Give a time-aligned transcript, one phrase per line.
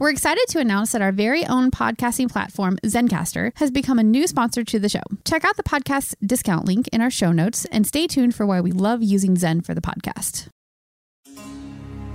[0.00, 4.26] We're excited to announce that our very own podcasting platform, Zencastr, has become a new
[4.26, 5.02] sponsor to the show.
[5.24, 8.60] Check out the podcast discount link in our show notes and stay tuned for why
[8.60, 10.48] we love using Zen for the podcast.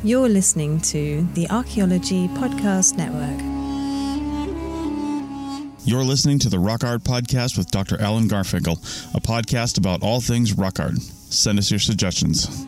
[0.03, 3.39] You're listening to the Archaeology Podcast Network.
[5.85, 7.99] You're listening to the Rock Art Podcast with Dr.
[8.01, 8.75] Alan Garfinkel,
[9.15, 10.97] a podcast about all things rock art.
[10.97, 12.65] Send us your suggestions.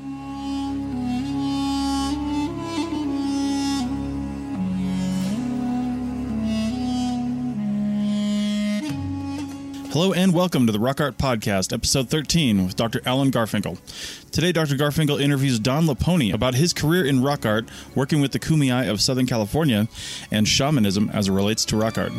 [9.92, 13.02] Hello and welcome to the Rock Art Podcast, episode 13, with Dr.
[13.06, 13.78] Alan Garfinkel.
[14.32, 14.76] Today, Dr.
[14.76, 19.02] Garfinkel interviews Don Liponi about his career in rock art, working with the Kumeyaay of
[19.02, 19.90] Southern California,
[20.32, 22.14] and shamanism as it relates to rock art.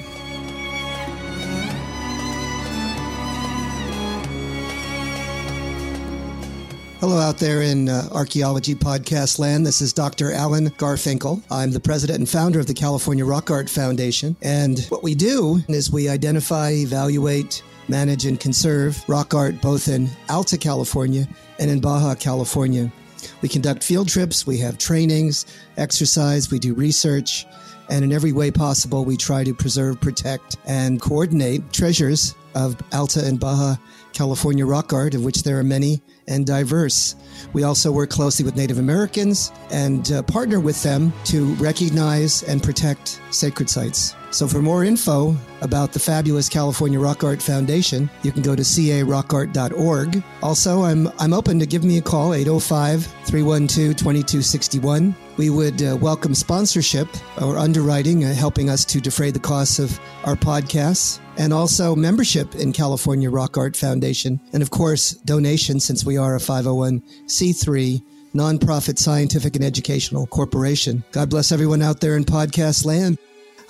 [7.02, 9.66] Hello, out there in uh, archaeology podcast land.
[9.66, 10.30] This is Dr.
[10.30, 11.43] Alan Garfinkel.
[11.51, 14.37] I'm the president and founder of the California Rock Art Foundation.
[14.41, 20.09] And what we do is we identify, evaluate, manage, and conserve rock art both in
[20.29, 21.26] Alta California
[21.59, 22.93] and in Baja California.
[23.41, 25.45] We conduct field trips, we have trainings,
[25.76, 27.46] exercise, we do research,
[27.91, 33.26] and in every way possible, we try to preserve, protect, and coordinate treasures of Alta
[33.26, 33.74] and Baja
[34.13, 37.16] California rock art, of which there are many and diverse.
[37.52, 42.62] We also work closely with Native Americans and uh, partner with them to recognize and
[42.62, 44.14] protect sacred sites.
[44.33, 48.63] So, for more info about the fabulous California Rock Art Foundation, you can go to
[48.63, 50.25] carockart.org.
[50.43, 55.15] Also, I'm, I'm open to give me a call, 805 312 2261.
[55.37, 57.09] We would uh, welcome sponsorship
[57.43, 62.55] or underwriting, uh, helping us to defray the costs of our podcasts, and also membership
[62.55, 64.41] in California Rock Art Foundation.
[64.55, 68.03] And of course, donations since we are a 501c3
[68.34, 71.05] nonprofit scientific and educational corporation.
[71.12, 73.19] God bless everyone out there in podcast land.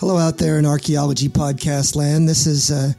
[0.02, 2.28] Hello, out there in archaeology podcast land.
[2.28, 2.92] This is uh,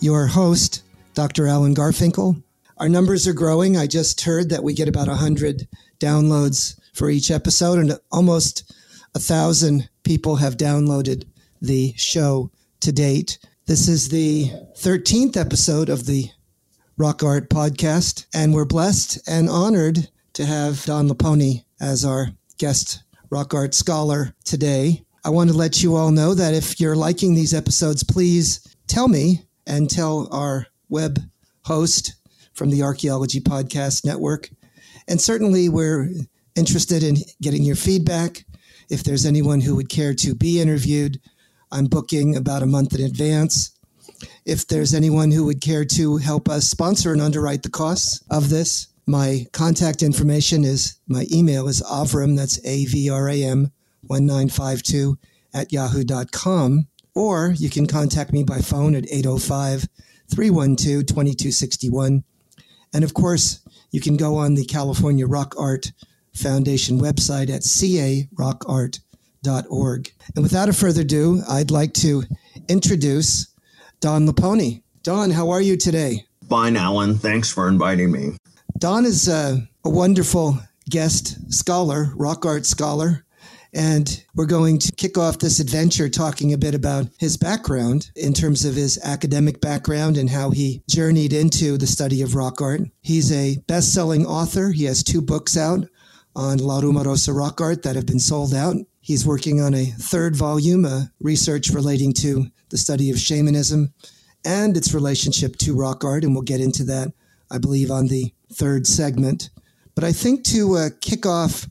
[0.00, 1.46] your host, Dr.
[1.46, 2.42] Alan Garfinkel.
[2.76, 3.78] Our numbers are growing.
[3.78, 5.66] I just heard that we get about 100
[6.00, 8.70] downloads for each episode, and almost
[9.14, 11.24] a thousand people have downloaded
[11.62, 13.38] the show to date.
[13.64, 16.28] This is the 13th episode of the
[16.98, 23.02] Rock Art Podcast, and we're blessed and honored to have Don Liponi as our guest
[23.30, 25.06] rock art scholar today.
[25.22, 29.06] I want to let you all know that if you're liking these episodes, please tell
[29.06, 31.20] me and tell our web
[31.62, 32.14] host
[32.54, 34.48] from the Archaeology Podcast Network.
[35.06, 36.08] And certainly, we're
[36.56, 38.46] interested in getting your feedback.
[38.88, 41.20] If there's anyone who would care to be interviewed,
[41.70, 43.78] I'm booking about a month in advance.
[44.46, 48.48] If there's anyone who would care to help us sponsor and underwrite the costs of
[48.48, 53.70] this, my contact information is my email is avram, that's A V R A M
[54.18, 55.18] 1952
[55.52, 59.88] at yahoo.com, or you can contact me by phone at 805
[60.30, 62.24] 312 2261.
[62.92, 63.60] And of course,
[63.90, 65.92] you can go on the California Rock Art
[66.34, 70.12] Foundation website at carockart.org.
[70.34, 72.24] And without a further ado, I'd like to
[72.68, 73.54] introduce
[74.00, 74.82] Don Liponi.
[75.02, 76.24] Don, how are you today?
[76.48, 77.16] Fine, Alan.
[77.16, 78.36] Thanks for inviting me.
[78.78, 83.24] Don is a, a wonderful guest scholar, rock art scholar.
[83.72, 88.32] And we're going to kick off this adventure talking a bit about his background in
[88.32, 92.80] terms of his academic background and how he journeyed into the study of rock art.
[93.00, 94.70] He's a best selling author.
[94.70, 95.86] He has two books out
[96.34, 98.76] on La Rumorosa rock art that have been sold out.
[99.00, 103.92] He's working on a third volume, a research relating to the study of shamanism
[104.44, 106.24] and its relationship to rock art.
[106.24, 107.12] And we'll get into that,
[107.50, 109.50] I believe, on the third segment.
[109.94, 111.68] But I think to uh, kick off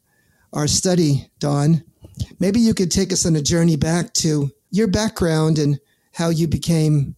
[0.54, 1.84] our study, Don,
[2.40, 5.80] maybe you could take us on a journey back to your background and
[6.14, 7.16] how you became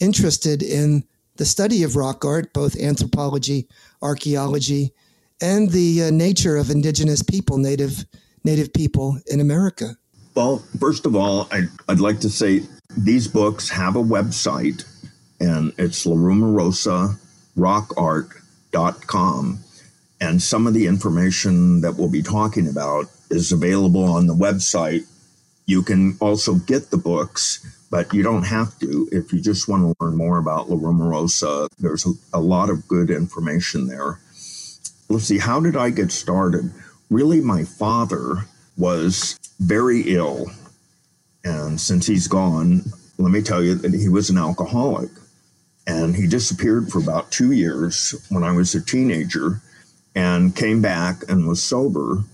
[0.00, 1.04] interested in
[1.36, 3.66] the study of rock art, both anthropology,
[4.02, 4.92] archaeology,
[5.40, 8.04] and the uh, nature of indigenous people, native
[8.44, 9.96] native people in America.
[10.34, 12.62] Well, first of all, I'd, I'd like to say
[12.96, 14.84] these books have a website,
[15.40, 17.18] and it's La Rumorosa
[17.56, 17.94] Rock
[19.06, 19.58] com,
[20.20, 25.06] and some of the information that we'll be talking about is available on the website.
[25.66, 29.08] You can also get the books, but you don't have to.
[29.10, 32.86] If you just want to learn more about La Rumorosa, there's a, a lot of
[32.88, 34.20] good information there.
[35.08, 36.72] Let's see, how did I get started?
[37.10, 38.44] Really, my father
[38.76, 40.46] was very ill.
[41.44, 42.82] And since he's gone,
[43.18, 45.10] let me tell you that he was an alcoholic.
[45.86, 49.60] And he disappeared for about two years when I was a teenager
[50.14, 52.24] and came back and was sober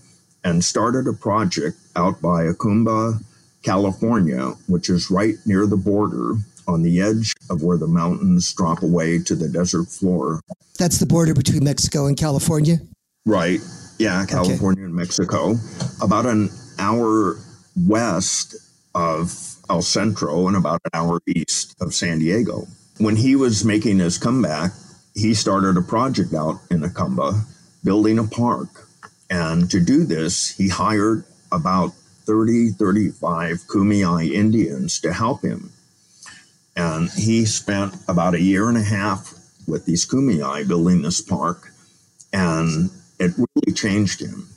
[0.43, 3.21] and started a project out by Jacumba,
[3.63, 6.35] California, which is right near the border
[6.67, 10.39] on the edge of where the mountains drop away to the desert floor.
[10.77, 12.77] That's the border between Mexico and California?
[13.25, 13.59] Right.
[13.97, 14.85] Yeah, California okay.
[14.85, 15.55] and Mexico.
[16.01, 17.37] About an hour
[17.75, 18.55] west
[18.95, 22.67] of El Centro and about an hour east of San Diego.
[22.97, 24.71] When he was making his comeback,
[25.15, 27.45] he started a project out in Jacumba,
[27.83, 28.88] building a park.
[29.29, 31.93] And to do this, he hired about
[32.25, 35.71] 30, 35 Kumeyaay Indians to help him.
[36.75, 39.33] And he spent about a year and a half
[39.67, 41.71] with these Kumeyaay building this park,
[42.33, 42.89] and
[43.19, 44.47] it really changed him.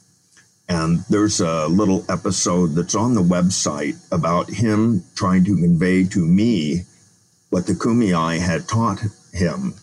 [0.68, 6.20] And there's a little episode that's on the website about him trying to convey to
[6.20, 6.84] me
[7.50, 9.00] what the Kumeyaay had taught
[9.32, 9.74] him.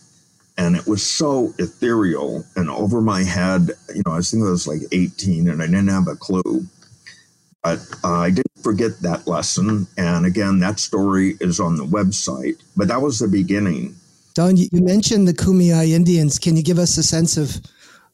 [0.60, 3.70] And it was so ethereal and over my head.
[3.94, 6.66] You know, I think I was like 18 and I didn't have a clue.
[7.62, 9.86] But uh, I didn't forget that lesson.
[9.96, 12.60] And again, that story is on the website.
[12.76, 13.94] But that was the beginning.
[14.34, 16.38] Don, you mentioned the Kumeyaay Indians.
[16.38, 17.56] Can you give us a sense of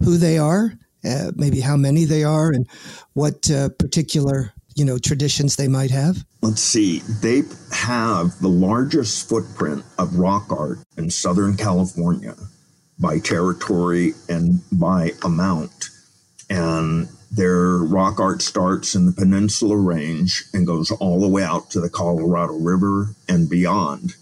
[0.04, 0.72] who they are,
[1.04, 2.68] uh, maybe how many they are, and
[3.14, 6.24] what uh, particular you know traditions they might have?
[6.42, 7.00] Let's see.
[7.22, 7.42] They
[7.72, 12.36] have the largest footprint of rock art in Southern California
[12.98, 15.88] by territory and by amount.
[16.50, 21.70] And their rock art starts in the Peninsula Range and goes all the way out
[21.70, 24.14] to the Colorado River and beyond.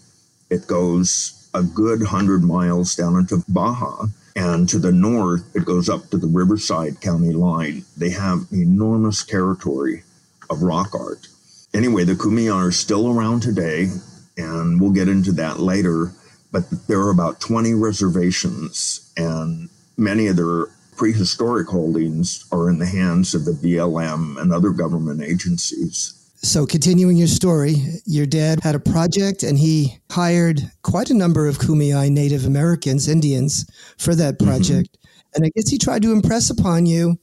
[0.49, 4.07] It goes a good hundred miles down into Baja.
[4.37, 7.85] And to the north, it goes up to the Riverside County line.
[7.95, 10.03] They have enormous territory
[10.49, 11.27] of rock art.
[11.73, 13.89] Anyway, the Kumeyaay are still around today,
[14.37, 16.11] and we'll get into that later.
[16.51, 22.85] But there are about 20 reservations, and many of their prehistoric holdings are in the
[22.85, 26.13] hands of the BLM and other government agencies.
[26.37, 27.75] So, continuing your story,
[28.05, 33.07] your dad had a project and he hired quite a number of Kumeyaay Native Americans,
[33.07, 33.65] Indians,
[33.97, 34.47] for that mm-hmm.
[34.47, 34.89] project.
[34.89, 35.31] Mm-hmm.
[35.35, 37.17] And I guess he tried to impress upon you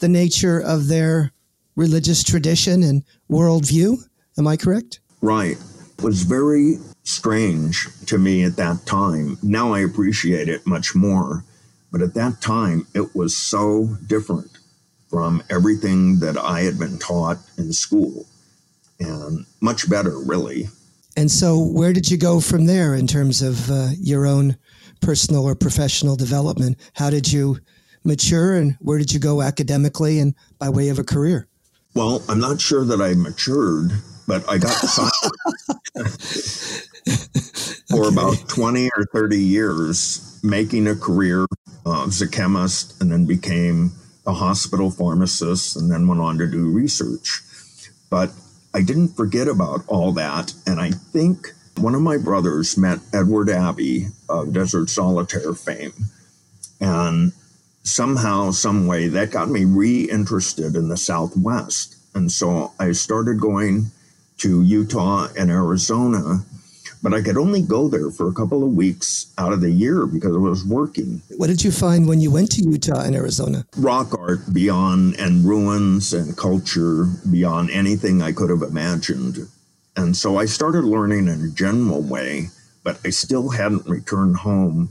[0.00, 1.32] the nature of their
[1.76, 3.98] religious tradition and worldview.
[4.38, 5.00] Am I correct?
[5.20, 5.56] Right.
[5.98, 9.38] It was very strange to me at that time.
[9.42, 11.44] Now I appreciate it much more
[11.92, 14.50] but at that time, it was so different
[15.10, 18.26] from everything that I had been taught in school
[18.98, 20.68] and much better, really.
[21.18, 24.56] And so, where did you go from there in terms of uh, your own
[25.02, 26.78] personal or professional development?
[26.94, 27.58] How did you
[28.04, 31.46] mature and where did you go academically and by way of a career?
[31.94, 33.92] Well, I'm not sure that I matured,
[34.26, 34.72] but I got
[37.90, 38.14] for okay.
[38.14, 41.46] about 20 or 30 years, making a career
[41.84, 43.92] uh, as a chemist and then became
[44.26, 47.42] a hospital pharmacist and then went on to do research.
[48.08, 48.30] But
[48.74, 50.54] I didn't forget about all that.
[50.66, 55.92] And I think one of my brothers met Edward Abbey of Desert Solitaire fame.
[56.80, 57.32] And
[57.82, 61.96] somehow, some way, that got me reinterested in the Southwest.
[62.14, 63.86] And so I started going
[64.38, 66.44] to Utah and Arizona
[67.02, 70.06] but I could only go there for a couple of weeks out of the year
[70.06, 71.20] because I was working.
[71.36, 73.66] What did you find when you went to Utah and Arizona?
[73.76, 79.48] Rock art beyond and ruins and culture beyond anything I could have imagined.
[79.96, 82.50] And so I started learning in a general way,
[82.84, 84.90] but I still hadn't returned home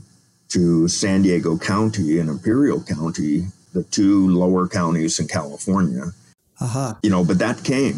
[0.52, 6.12] to San Diego County and Imperial County, the two lower counties in California.
[6.60, 6.94] Uh-huh.
[7.02, 7.96] You know, but that came.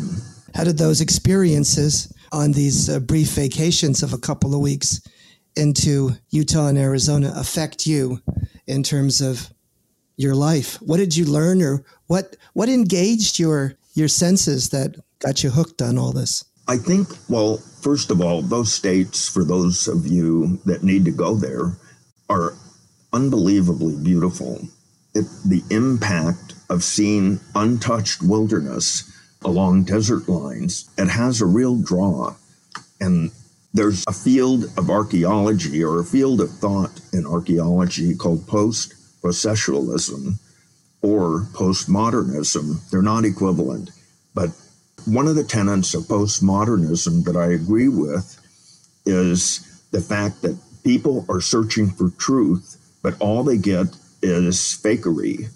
[0.54, 5.00] How did those experiences on these uh, brief vacations of a couple of weeks
[5.56, 8.20] into Utah and Arizona affect you
[8.66, 9.50] in terms of
[10.16, 10.76] your life?
[10.80, 15.82] What did you learn, or what what engaged your your senses that got you hooked
[15.82, 16.44] on all this?
[16.66, 21.10] I think, well, first of all, those states, for those of you that need to
[21.10, 21.76] go there,
[22.28, 22.54] are
[23.12, 24.68] unbelievably beautiful.
[25.14, 29.10] It, the impact of seeing untouched wilderness
[29.44, 30.88] along desert lines.
[30.98, 32.34] It has a real draw.
[33.00, 33.30] And
[33.72, 40.38] there's a field of archaeology or a field of thought in archaeology called post processualism
[41.02, 42.88] or postmodernism.
[42.90, 43.90] They're not equivalent.
[44.34, 44.50] But
[45.06, 48.40] one of the tenets of postmodernism that I agree with
[49.04, 53.86] is the fact that people are searching for truth, but all they get
[54.22, 55.48] is fakery.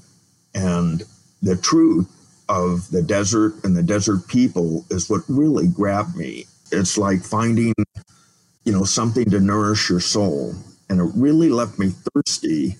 [0.54, 1.04] And
[1.42, 2.08] the truth
[2.49, 6.47] of the desert and the desert people is what really grabbed me.
[6.73, 7.75] It's like finding,
[8.64, 10.54] you know, something to nourish your soul.
[10.88, 12.76] And it really left me thirsty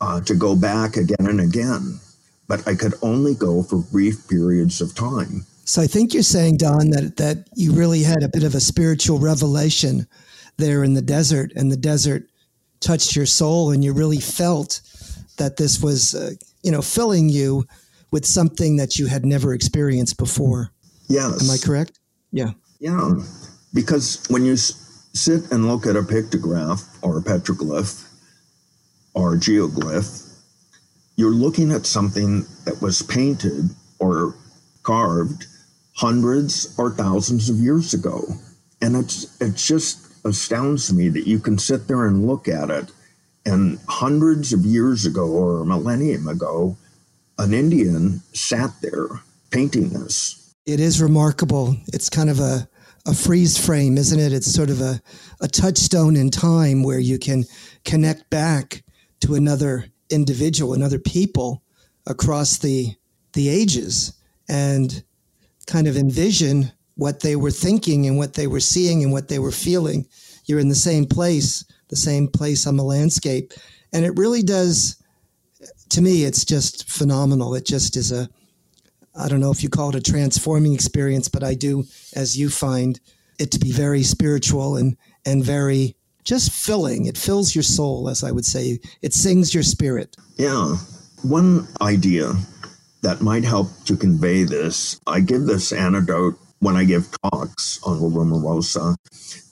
[0.00, 2.00] uh, to go back again and again.
[2.48, 5.46] But I could only go for brief periods of time.
[5.64, 8.60] So I think you're saying, Don, that that you really had a bit of a
[8.60, 10.08] spiritual revelation
[10.60, 12.24] there in the desert, and the desert
[12.80, 14.80] touched your soul, and you really felt
[15.36, 16.30] that this was, uh,
[16.62, 17.66] you know, filling you
[18.10, 20.70] with something that you had never experienced before.
[21.08, 21.42] Yes.
[21.42, 21.98] Am I correct?
[22.32, 22.52] Yeah.
[22.78, 23.14] Yeah.
[23.74, 28.06] Because when you s- sit and look at a pictograph or a petroglyph
[29.14, 30.26] or a geoglyph,
[31.16, 34.34] you're looking at something that was painted or
[34.82, 35.46] carved
[35.94, 38.24] hundreds or thousands of years ago.
[38.80, 42.90] And it's it just astounds me that you can sit there and look at it
[43.46, 46.76] and hundreds of years ago or a millennium ago,
[47.38, 49.08] an Indian sat there
[49.50, 50.54] painting this.
[50.66, 51.76] It is remarkable.
[51.88, 52.68] It's kind of a,
[53.06, 54.32] a freeze frame, isn't it?
[54.32, 55.00] It's sort of a,
[55.40, 57.44] a touchstone in time where you can
[57.84, 58.84] connect back
[59.20, 61.62] to another individual, another people
[62.06, 62.94] across the
[63.32, 64.12] the ages
[64.48, 65.04] and
[65.66, 69.38] kind of envision what they were thinking and what they were seeing and what they
[69.38, 70.06] were feeling.
[70.44, 73.54] You're in the same place, the same place on the landscape.
[73.94, 75.02] And it really does,
[75.88, 77.54] to me, it's just phenomenal.
[77.54, 78.28] It just is a,
[79.18, 82.50] I don't know if you call it a transforming experience, but I do, as you
[82.50, 83.00] find
[83.38, 87.06] it to be very spiritual and, and very just filling.
[87.06, 88.78] It fills your soul, as I would say.
[89.00, 90.18] It sings your spirit.
[90.36, 90.76] Yeah.
[91.22, 92.34] One idea
[93.00, 98.00] that might help to convey this, I give this anecdote when I give talks on
[98.00, 98.96] La Rumorosa,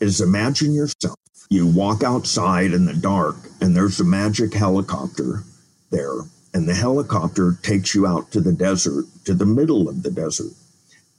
[0.01, 1.17] is imagine yourself.
[1.51, 5.43] You walk outside in the dark and there's a magic helicopter
[5.91, 6.21] there.
[6.55, 10.53] And the helicopter takes you out to the desert, to the middle of the desert.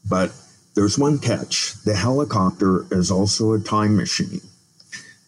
[0.08, 0.31] But
[0.75, 4.41] there's one catch the helicopter is also a time machine.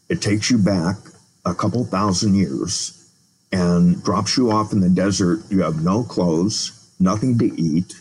[0.09, 0.97] It takes you back
[1.45, 3.09] a couple thousand years
[3.51, 5.41] and drops you off in the desert.
[5.49, 7.93] You have no clothes, nothing to eat,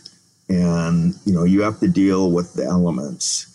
[0.51, 3.47] and you know you have to deal with the elements.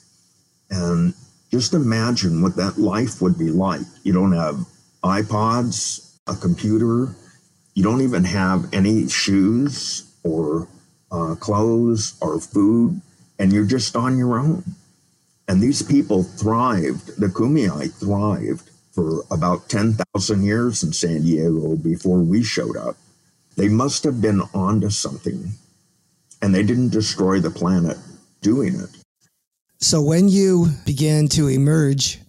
[0.71, 1.15] And
[1.51, 3.87] just imagine what that life would be like.
[4.03, 4.67] You don't have
[5.05, 7.15] iPods, a computer,
[7.75, 10.67] you don't even have any shoes or
[11.13, 13.01] uh, clothes or food,
[13.39, 14.65] and you're just on your own.
[15.49, 22.19] And these people thrived, the Kumeyaay thrived for about 10,000 years in San Diego before
[22.19, 22.97] we showed up.
[23.57, 25.53] They must have been onto something,
[26.43, 27.97] and they didn't destroy the planet
[28.41, 28.91] doing it.
[29.79, 32.21] So when you began to emerge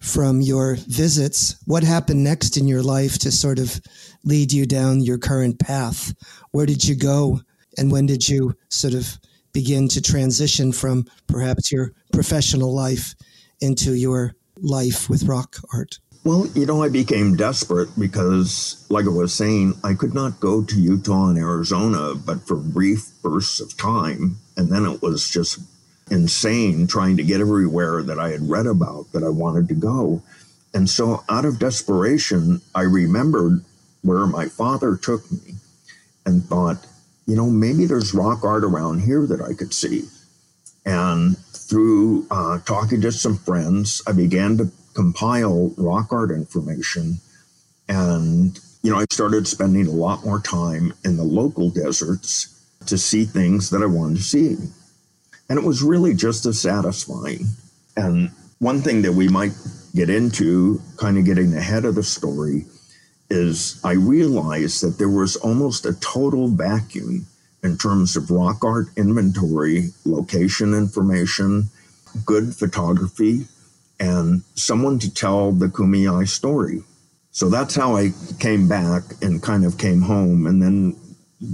[0.00, 3.80] from your visits, what happened next in your life to sort of
[4.24, 6.12] lead you down your current path?
[6.50, 7.40] Where did you go?
[7.78, 9.18] And when did you sort of
[9.52, 13.14] begin to transition from perhaps your professional life
[13.60, 15.98] into your life with rock art?
[16.24, 20.62] Well, you know, I became desperate because, like I was saying, I could not go
[20.62, 24.36] to Utah and Arizona but for brief bursts of time.
[24.56, 25.58] And then it was just
[26.12, 30.22] insane trying to get everywhere that I had read about that I wanted to go.
[30.72, 33.64] And so, out of desperation, I remembered
[34.02, 35.54] where my father took me
[36.24, 36.86] and thought,
[37.26, 40.04] you know, maybe there's rock art around here that I could see.
[40.86, 47.18] And through uh, talking to some friends, I began to compile rock art information.
[47.88, 52.48] And, you know, I started spending a lot more time in the local deserts
[52.86, 54.56] to see things that I wanted to see.
[55.48, 57.46] And it was really just as satisfying.
[57.96, 59.52] And one thing that we might
[59.94, 62.64] get into, kind of getting ahead of the story,
[63.28, 67.26] is I realized that there was almost a total vacuum
[67.62, 71.68] in terms of rock art inventory, location information,
[72.24, 73.46] good photography,
[74.02, 76.82] and someone to tell the Kumeyaay story.
[77.30, 80.46] So that's how I came back and kind of came home.
[80.46, 80.96] And then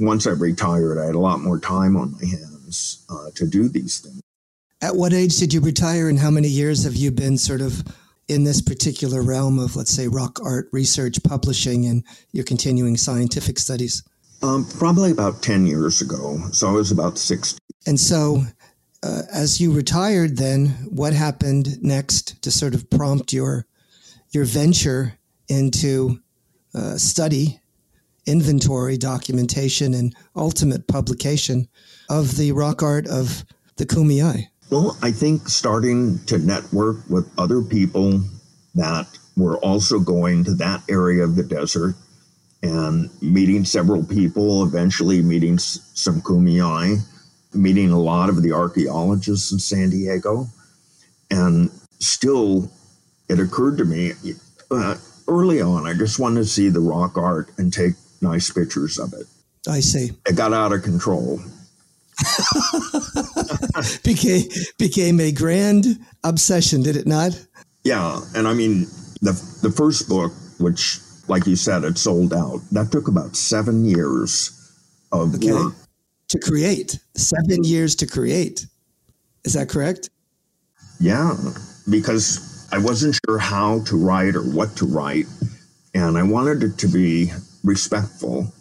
[0.01, 3.69] once I retired, I had a lot more time on my hands uh, to do
[3.69, 4.23] these things.
[4.81, 7.83] At what age did you retire, and how many years have you been sort of
[8.29, 13.59] in this particular realm of, let's say, rock art research, publishing, and your continuing scientific
[13.59, 14.03] studies?
[14.43, 16.39] Um, probably about 10 years ago.
[16.53, 17.59] So I was about 60.
[17.87, 18.45] And so,
[19.03, 23.67] uh, as you retired, then what happened next to sort of prompt your
[24.31, 26.21] your venture into
[26.75, 27.61] uh, study,
[28.27, 31.67] inventory, documentation, and ultimate publication
[32.11, 33.45] of the rock art of
[33.77, 34.49] the Kumeyaay?
[34.71, 38.23] Well, I think starting to network with other people
[38.75, 41.95] that were also going to that area of the desert
[42.63, 46.99] and meeting several people, eventually meeting some Kumeyaay,
[47.55, 50.47] meeting a lot of the archaeologists in San Diego.
[51.31, 52.71] And still,
[53.29, 54.13] it occurred to me
[54.71, 58.99] uh, early on, I just wanted to see the rock art and take nice pictures
[58.99, 59.27] of it.
[59.69, 60.11] I see.
[60.27, 61.41] It got out of control.
[64.03, 65.87] became became a grand
[66.25, 67.33] obsession, did it not?
[67.85, 68.87] Yeah, and I mean
[69.21, 72.61] the the first book, which, like you said, it sold out.
[72.73, 74.51] That took about seven years
[75.13, 75.53] of Okay.
[75.53, 75.75] work.
[76.29, 78.67] To create seven years to create.
[79.45, 80.11] Is that correct?
[81.01, 81.35] Yeah,
[81.89, 85.27] because I wasn't sure how to write or what to write,
[85.95, 87.33] and I wanted it to be
[87.65, 88.53] respectful.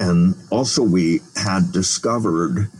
[0.00, 2.70] And also, we had discovered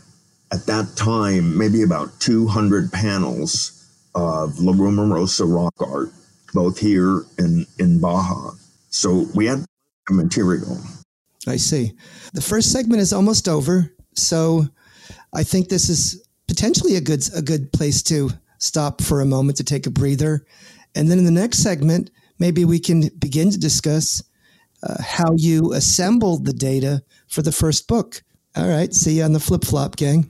[0.51, 3.83] at that time maybe about 200 panels
[4.13, 6.11] of La Rumorosa rock art,
[6.53, 8.51] both here and in Baja.
[8.89, 9.65] So we had
[10.09, 10.77] material.
[11.47, 11.93] I see.
[12.33, 14.67] The first segment is almost over, so
[15.33, 19.57] I think this is potentially a good a good place to stop for a moment
[19.57, 20.45] to take a breather,
[20.95, 24.23] and then in the next segment, maybe we can begin to discuss
[24.83, 28.23] uh, how you assembled the data for the first book.
[28.55, 30.29] All right, see you on the flip flop, gang.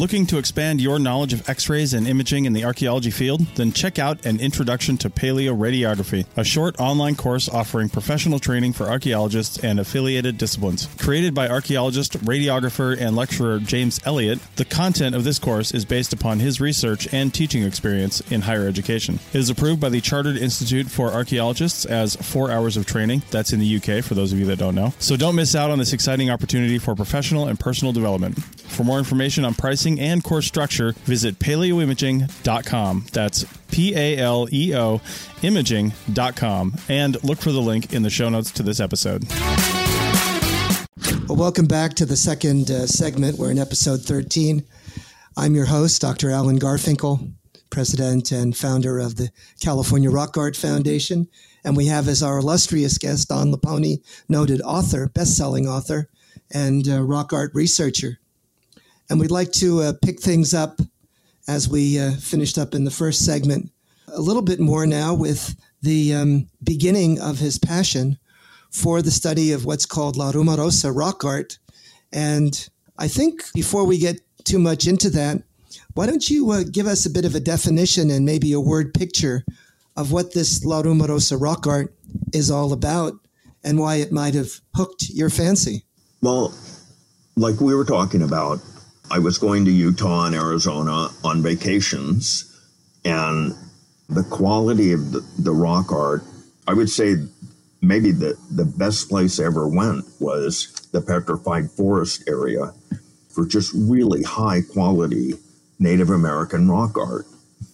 [0.00, 3.42] Looking to expand your knowledge of x rays and imaging in the archaeology field?
[3.56, 8.88] Then check out An Introduction to Paleoradiography, a short online course offering professional training for
[8.88, 10.88] archaeologists and affiliated disciplines.
[10.98, 16.14] Created by archaeologist, radiographer, and lecturer James Elliott, the content of this course is based
[16.14, 19.16] upon his research and teaching experience in higher education.
[19.34, 23.22] It is approved by the Chartered Institute for Archaeologists as four hours of training.
[23.30, 24.94] That's in the UK, for those of you that don't know.
[24.98, 28.42] So don't miss out on this exciting opportunity for professional and personal development.
[28.42, 33.06] For more information on pricing and course structure, visit paleoimaging.com.
[33.12, 35.00] That's P A L E O
[35.42, 36.76] imaging.com.
[36.88, 39.24] And look for the link in the show notes to this episode.
[41.28, 43.38] Well, welcome back to the second uh, segment.
[43.38, 44.64] We're in episode 13.
[45.36, 46.30] I'm your host, Dr.
[46.30, 47.32] Alan Garfinkel,
[47.70, 51.28] president and founder of the California Rock Art Foundation.
[51.64, 56.08] And we have as our illustrious guest Don Liponi, noted author, best-selling author,
[56.52, 58.18] and uh, rock art researcher.
[59.10, 60.80] And we'd like to uh, pick things up
[61.48, 63.72] as we uh, finished up in the first segment
[64.12, 68.18] a little bit more now with the um, beginning of his passion
[68.70, 71.58] for the study of what's called La Rumorosa rock art.
[72.12, 72.68] And
[72.98, 75.42] I think before we get too much into that,
[75.94, 78.94] why don't you uh, give us a bit of a definition and maybe a word
[78.94, 79.44] picture
[79.96, 81.94] of what this La Rumorosa rock art
[82.32, 83.14] is all about
[83.64, 85.84] and why it might have hooked your fancy?
[86.22, 86.54] Well,
[87.36, 88.60] like we were talking about,
[89.10, 92.60] I was going to Utah and Arizona on vacations,
[93.04, 93.54] and
[94.08, 96.22] the quality of the, the rock art,
[96.66, 97.16] I would say
[97.80, 102.72] maybe the, the best place I ever went was the Petrified Forest area
[103.28, 105.34] for just really high quality
[105.78, 107.26] Native American rock art.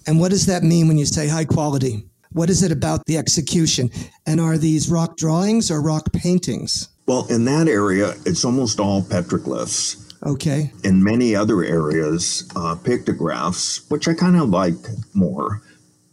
[0.07, 2.07] And what does that mean when you say high quality?
[2.33, 3.91] What is it about the execution?
[4.27, 6.89] And are these rock drawings or rock paintings?
[7.07, 10.06] Well, in that area, it's almost all petroglyphs.
[10.23, 10.73] Okay.
[10.85, 14.75] In many other areas, uh, pictographs, which I kind of like
[15.15, 15.63] more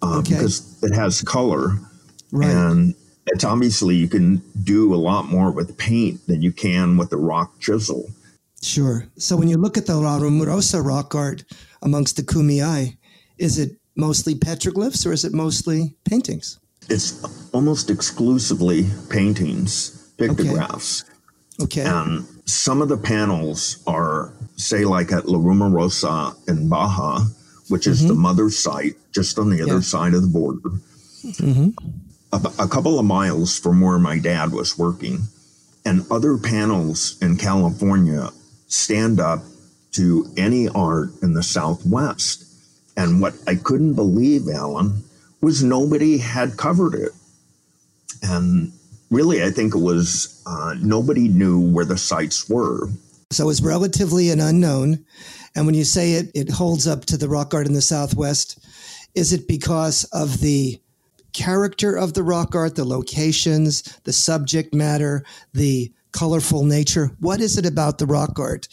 [0.02, 0.36] uh, Okay.
[0.36, 1.78] because it has color.
[2.32, 2.50] Right.
[2.50, 2.96] And
[3.28, 7.18] it's obviously you can do a lot more with paint than you can with the
[7.18, 8.10] rock chisel.
[8.62, 9.06] Sure.
[9.18, 11.44] So when you look at the La Rumorosa rock art
[11.82, 12.98] amongst the Kumeyaay,
[13.38, 16.60] is it mostly petroglyphs or is it mostly paintings?
[16.90, 21.06] It's almost exclusively paintings, pictographs.
[21.62, 21.82] Okay.
[21.86, 27.26] And some of the panels are, say, like at La Rumorosa in Baja,
[27.70, 28.22] which is the mm-hmm.
[28.22, 29.82] mother site just on the other Yeah.
[29.82, 30.70] side of the border.
[31.24, 31.70] Mm-hmm.
[32.34, 35.20] A, a couple of miles from where my dad was working.
[35.86, 38.30] And other panels in California
[38.68, 39.44] stand up
[39.94, 42.46] to any art in the Southwest.
[42.98, 45.04] And what I couldn't believe, Alan,
[45.42, 47.12] was nobody had covered it.
[48.22, 48.72] And
[49.14, 52.90] really, I think it was uh, nobody knew where the sites were.
[53.32, 55.06] So it's relatively an unknown.
[55.56, 58.60] And when you say it, it holds up to the rock art in the Southwest,
[59.16, 60.82] is it because of the
[61.34, 65.24] character of the rock art, the locations, the subject matter,
[65.54, 67.12] the colorful nature?
[67.20, 68.68] What is it about the rock art?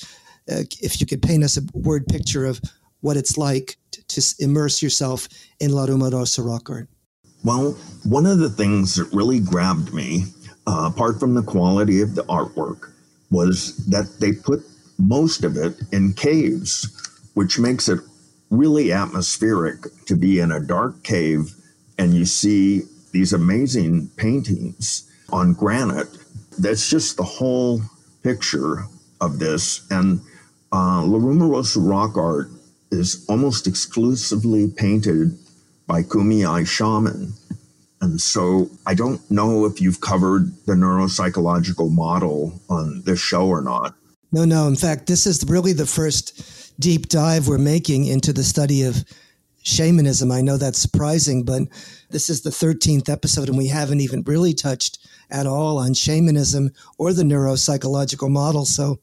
[0.50, 2.60] Uh, if you could paint us a word picture of
[3.00, 6.88] what it's like to, to immerse yourself in La Rumorosa rock art.
[7.42, 7.72] Well,
[8.04, 10.24] one of the things that really grabbed me,
[10.66, 12.92] uh, apart from the quality of the artwork,
[13.30, 14.60] was that they put
[14.98, 16.86] most of it in caves,
[17.34, 18.00] which makes it
[18.50, 21.54] really atmospheric to be in a dark cave
[22.00, 26.08] and you see these amazing paintings on granite.
[26.58, 27.82] That's just the whole
[28.22, 28.86] picture
[29.20, 29.86] of this.
[29.90, 30.20] And
[30.72, 32.48] uh, La Rumorosa rock art
[32.90, 35.38] is almost exclusively painted
[35.90, 37.32] by Kumeyaay shaman.
[38.00, 43.60] And so I don't know if you've covered the neuropsychological model on this show or
[43.60, 43.96] not.
[44.30, 44.68] No, no.
[44.68, 49.04] In fact, this is really the first deep dive we're making into the study of
[49.64, 50.30] shamanism.
[50.30, 51.62] I know that's surprising, but
[52.10, 54.98] this is the 13th episode, and we haven't even really touched
[55.28, 58.64] at all on shamanism or the neuropsychological model.
[58.64, 59.00] So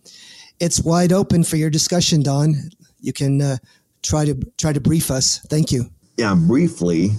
[0.61, 2.55] it's wide open for your discussion, Don.
[3.01, 3.57] You can uh,
[4.03, 5.39] try to try to brief us.
[5.49, 5.91] Thank you.
[6.17, 7.11] Yeah, briefly,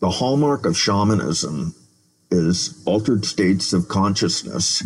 [0.00, 1.74] the hallmark of shamanism
[2.30, 4.82] is altered states of consciousness.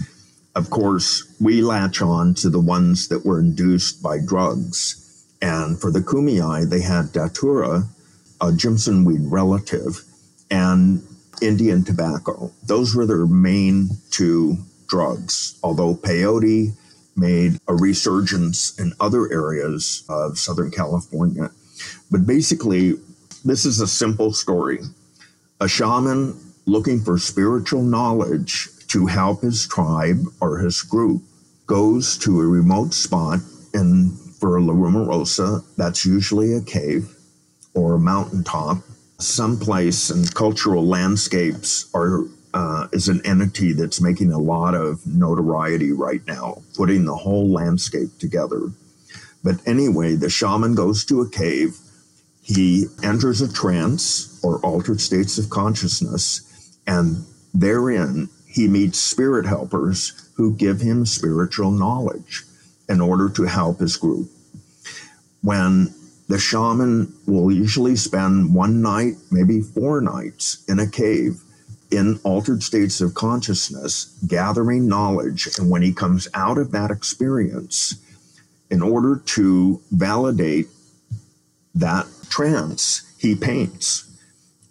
[0.57, 5.25] Of course, we latch on to the ones that were induced by drugs.
[5.40, 7.85] And for the Kumeyaay, they had Datura,
[8.40, 10.03] a Jimson weed relative,
[10.51, 11.01] and
[11.40, 12.51] Indian tobacco.
[12.66, 16.72] Those were their main two drugs, although peyote
[17.14, 21.51] made a resurgence in other areas of Southern California.
[22.11, 22.94] But basically,
[23.44, 24.81] this is a simple story.
[25.61, 31.22] A shaman looking for spiritual knowledge to help his tribe or his group
[31.66, 33.40] goes to a remote spot
[33.74, 37.16] and for La Rumorosa, that's usually a cave
[37.74, 38.78] or a mountaintop,
[39.18, 42.24] someplace and cultural landscapes are
[42.55, 47.50] uh, is an entity that's making a lot of notoriety right now, putting the whole
[47.50, 48.70] landscape together.
[49.42, 51.78] But anyway, the shaman goes to a cave.
[52.42, 56.40] He enters a trance or altered states of consciousness,
[56.87, 57.24] and
[57.55, 62.42] therein he meets spirit helpers who give him spiritual knowledge
[62.88, 64.28] in order to help his group.
[65.40, 65.94] When
[66.28, 71.40] the shaman will usually spend one night, maybe four nights in a cave
[71.90, 75.48] in altered states of consciousness, gathering knowledge.
[75.59, 77.94] And when he comes out of that experience,
[78.70, 80.68] in order to validate
[81.74, 84.09] that trance, he paints.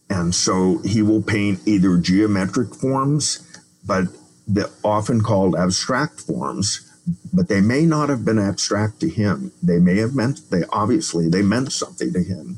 [0.09, 3.47] And so he will paint either geometric forms,
[3.85, 4.05] but
[4.47, 6.91] the often called abstract forms,
[7.31, 9.51] but they may not have been abstract to him.
[9.61, 12.57] They may have meant, they obviously, they meant something to him.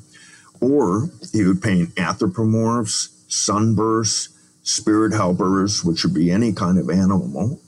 [0.62, 4.30] Or he would paint anthropomorphs, sunbursts,
[4.64, 7.60] spirit helpers, which would be any kind of animal,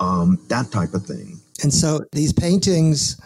[0.00, 1.38] um, that type of thing.
[1.62, 3.20] And so these paintings,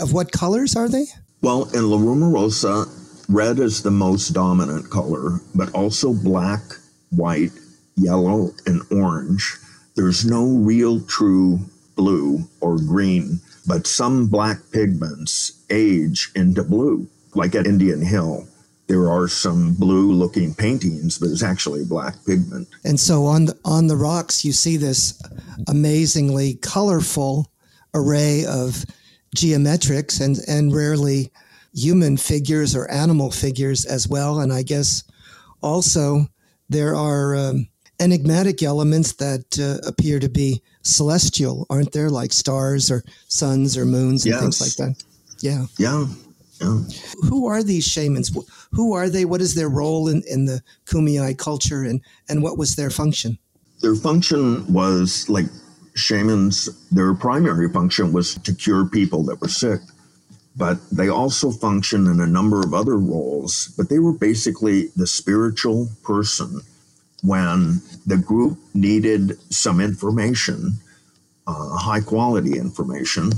[0.00, 1.06] of what colors are they?
[1.42, 2.86] Well, in La Rumorosa,
[3.30, 6.60] red is the most dominant color, but also black,
[7.10, 7.52] white,
[7.96, 9.56] yellow, and orange.
[9.96, 11.60] There's no real true
[11.96, 18.46] blue or green, but some black pigments age into blue, like at Indian Hill.
[18.86, 22.68] There are some blue looking paintings, but it's actually black pigment.
[22.84, 25.22] And so on the, on the rocks, you see this
[25.68, 27.50] amazingly colorful
[27.94, 28.84] array of
[29.36, 31.30] geometrics and, and rarely
[31.74, 34.40] human figures or animal figures as well.
[34.40, 35.04] And I guess
[35.62, 36.26] also
[36.68, 37.68] there are um,
[38.00, 42.10] enigmatic elements that uh, appear to be celestial, aren't there?
[42.10, 44.40] Like stars or suns or moons and yes.
[44.40, 45.04] things like that.
[45.40, 45.66] Yeah.
[45.78, 46.06] Yeah.
[46.60, 46.80] Yeah.
[47.28, 48.36] Who are these shamans?
[48.72, 49.24] Who are they?
[49.24, 53.38] What is their role in, in the Kumeyaay culture and, and what was their function?
[53.80, 55.46] Their function was like
[55.94, 59.80] shamans, their primary function was to cure people that were sick.
[60.56, 63.72] But they also function in a number of other roles.
[63.76, 66.60] But they were basically the spiritual person
[67.22, 70.72] when the group needed some information,
[71.46, 73.30] uh, high quality information.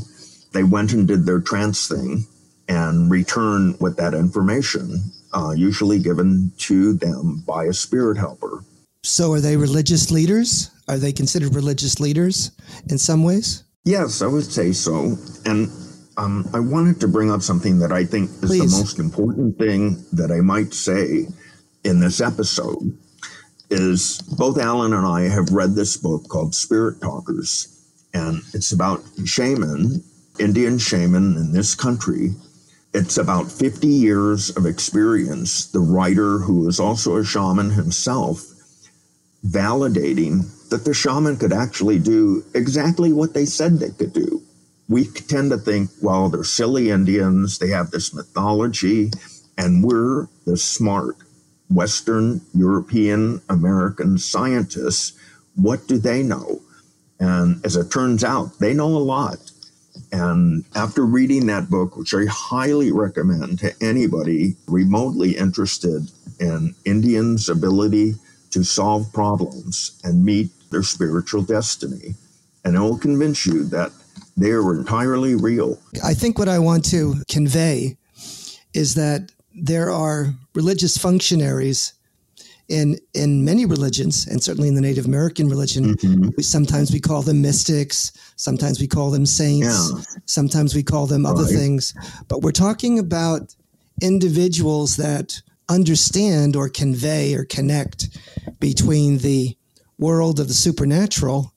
[0.53, 2.27] They went and did their trance thing
[2.69, 8.65] and return with that information, uh, usually given to them by a spirit helper.
[9.05, 10.71] So, are they religious leaders?
[10.89, 12.51] Are they considered religious leaders
[12.89, 13.65] in some ways?
[13.85, 15.17] Yes, I would say so.
[15.45, 15.71] And
[16.17, 18.73] um, I wanted to bring up something that I think is Please.
[18.73, 21.27] the most important thing that I might say
[21.85, 22.99] in this episode.
[23.71, 29.01] Is both Alan and I have read this book called Spirit Talkers, and it's about
[29.25, 30.05] shaman,
[30.39, 32.35] Indian shaman in this country
[32.95, 38.45] it's about 50 years of experience, the writer, who is also a shaman himself,
[39.47, 44.43] validating that the shaman could actually do exactly what they said they could do.
[44.89, 49.11] We tend to think, well, they're silly Indians, they have this mythology,
[49.57, 51.17] and we're the smart
[51.71, 55.13] Western European American scientists,
[55.57, 56.61] what do they know?
[57.21, 59.51] And as it turns out, they know a lot.
[60.11, 67.49] And after reading that book, which I highly recommend to anybody remotely interested in Indians'
[67.49, 68.15] ability
[68.51, 72.15] to solve problems and meet their spiritual destiny,
[72.65, 73.93] and it will convince you that
[74.37, 75.79] they are entirely real.
[76.03, 77.97] I think what I want to convey
[78.75, 81.95] is that there are religious functionaries
[82.69, 86.31] in in many religions, and certainly in the Native American religion, mm-hmm.
[86.37, 90.01] we, sometimes we call them mystics, sometimes we call them saints, yeah.
[90.25, 91.53] sometimes we call them other right.
[91.55, 91.95] things.
[92.29, 93.55] But we're talking about
[94.01, 98.19] individuals that understand or convey or connect
[98.59, 99.57] between the
[100.03, 101.55] world of the supernatural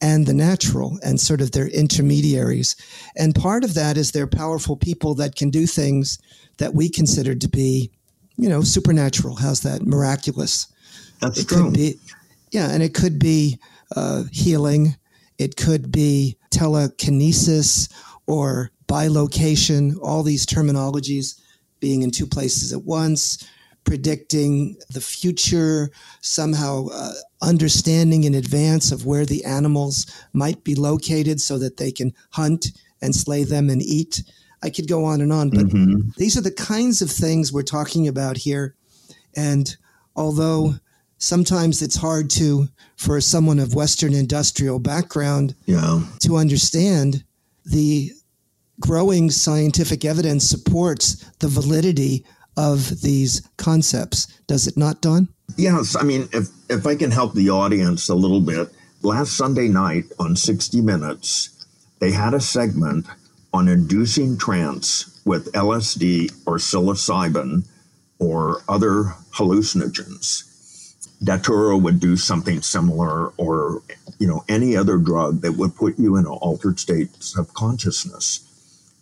[0.00, 2.76] and the natural and sort of their intermediaries.
[3.16, 6.18] And part of that is they're powerful people that can do things
[6.58, 7.90] that we consider to be,
[8.36, 9.36] you know, supernatural.
[9.36, 9.82] How's that?
[9.82, 10.72] Miraculous.
[11.20, 11.64] That's it true.
[11.64, 11.98] Could be,
[12.52, 13.58] yeah, and it could be
[13.96, 14.96] uh, healing.
[15.38, 17.88] It could be telekinesis
[18.26, 21.40] or bilocation, all these terminologies
[21.80, 23.46] being in two places at once,
[23.88, 31.40] predicting the future, somehow uh, understanding in advance of where the animals might be located
[31.40, 34.22] so that they can hunt and slay them and eat.
[34.62, 36.10] I could go on and on, but mm-hmm.
[36.18, 38.74] these are the kinds of things we're talking about here.
[39.34, 39.74] And
[40.14, 40.74] although
[41.16, 46.00] sometimes it's hard to, for someone of Western industrial background, yeah.
[46.20, 47.24] to understand,
[47.64, 48.12] the
[48.80, 52.26] growing scientific evidence supports the validity
[52.58, 54.26] of these concepts.
[54.48, 55.28] Does it not, Don?
[55.56, 55.94] Yes.
[55.96, 58.68] I mean, if, if I can help the audience a little bit,
[59.00, 61.64] last Sunday night on 60 Minutes,
[62.00, 63.06] they had a segment
[63.52, 67.64] on inducing trance with LSD or psilocybin
[68.18, 70.44] or other hallucinogens.
[71.22, 73.82] Datura would do something similar, or
[74.18, 78.44] you know any other drug that would put you in an altered state of consciousness.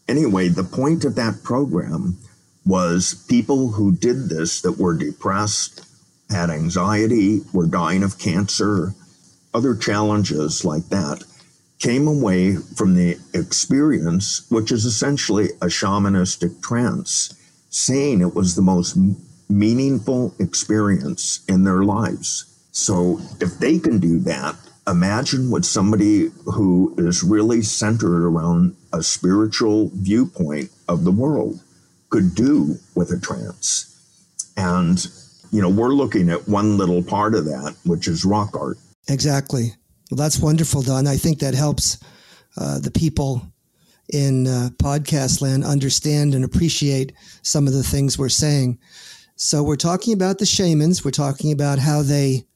[0.08, 2.16] Anyway, the point of that program
[2.66, 5.86] was people who did this that were depressed,
[6.28, 8.92] had anxiety, were dying of cancer,
[9.54, 11.22] other challenges like that
[11.78, 17.34] came away from the experience, which is essentially a shamanistic trance,
[17.70, 18.98] saying it was the most
[19.48, 22.44] meaningful experience in their lives.
[22.72, 29.02] So if they can do that, imagine what somebody who is really centered around a
[29.02, 31.60] spiritual viewpoint of the world
[32.16, 33.92] could do with a trance.
[34.56, 35.06] And,
[35.52, 38.78] you know, we're looking at one little part of that, which is rock art.
[39.06, 39.74] Exactly.
[40.10, 41.06] Well, that's wonderful, Don.
[41.06, 41.98] I think that helps
[42.56, 43.42] uh, the people
[44.14, 48.78] in uh, podcast land understand and appreciate some of the things we're saying.
[49.34, 51.04] So, we're talking about the shamans.
[51.04, 52.46] We're talking about how they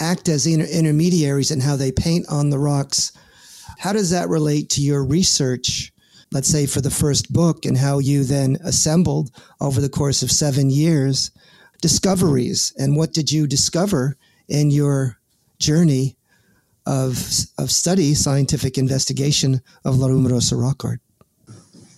[0.00, 3.12] act as inter- intermediaries and how they paint on the rocks.
[3.76, 5.91] How does that relate to your research,
[6.32, 10.30] let's say, for the first book, and how you then assembled over the course of
[10.30, 11.30] seven years
[11.80, 12.72] discoveries?
[12.78, 14.16] And what did you discover
[14.48, 15.18] in your
[15.58, 16.16] journey
[16.86, 17.16] of,
[17.58, 21.00] of study, scientific investigation of La Rumorosa rock art?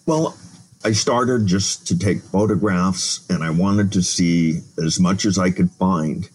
[0.06, 0.36] Well,
[0.84, 5.50] I started just to take photographs and I wanted to see as much as I
[5.50, 6.28] could find.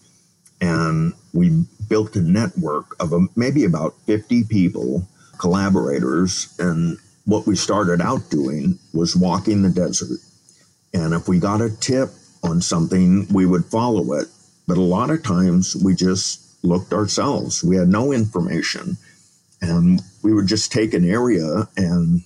[0.60, 5.06] And we built a network of maybe about 50 people,
[5.38, 6.52] collaborators.
[6.58, 6.98] And
[7.30, 10.18] what we started out doing was walking the desert.
[10.92, 12.10] And if we got a tip
[12.42, 14.26] on something, we would follow it.
[14.66, 17.62] But a lot of times we just looked ourselves.
[17.62, 18.96] We had no information.
[19.62, 22.22] And we would just take an area, and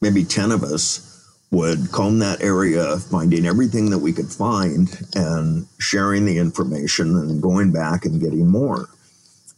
[0.00, 1.06] maybe 10 of us
[1.52, 7.42] would comb that area, finding everything that we could find and sharing the information and
[7.42, 8.88] going back and getting more.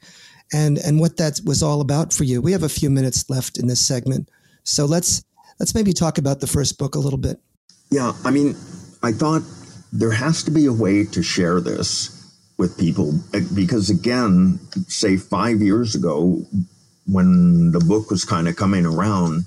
[0.54, 2.42] and and what that was all about for you.
[2.42, 4.30] We have a few minutes left in this segment.
[4.64, 5.24] So let's
[5.60, 7.42] let's maybe talk about the first book a little bit.
[7.90, 8.56] Yeah, I mean,
[9.04, 9.42] I thought
[9.92, 12.21] there has to be a way to share this
[12.62, 13.12] with people
[13.56, 16.45] because again say five years ago
[17.08, 19.45] when the book was kind of coming around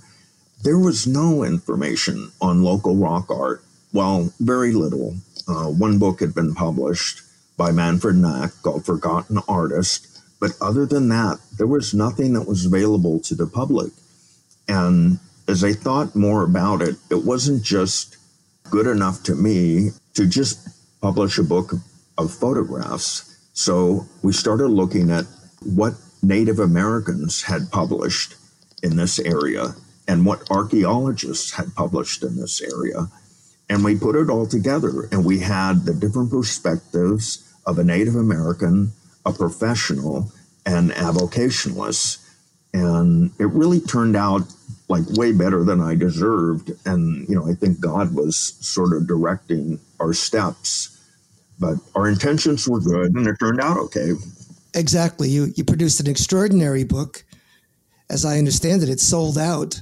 [0.64, 3.62] there was no information on local rock art.
[3.92, 5.14] Well very little.
[5.46, 7.20] Uh, one book had been published
[7.57, 10.09] by manfred Knaak called forgotten artist
[10.40, 13.92] but other than that there was nothing that was available to the public.
[14.66, 18.16] And as i thought more about it it wasn't just
[18.70, 20.57] good enough to me to just
[21.00, 21.74] publish a book
[22.18, 23.37] of photographs.
[23.53, 25.24] So we started looking at
[25.64, 28.35] what Native Americans had published
[28.83, 29.74] in this area
[30.07, 33.09] and what archaeologists had published in this area.
[33.68, 38.16] And we put it all together and we had the different perspectives of a Native
[38.16, 38.92] American,
[39.24, 40.31] a professional,
[40.66, 42.20] and avocationalist.
[42.74, 44.42] And it really turned out
[44.88, 46.72] like way better than I deserved.
[46.85, 50.94] And, you know, I think God was sort of directing our steps
[51.59, 54.12] but our intentions were good and it turned out okay.
[54.75, 55.29] Exactly.
[55.29, 57.25] You, you produced an extraordinary book.
[58.11, 59.81] As I understand it, it's sold out.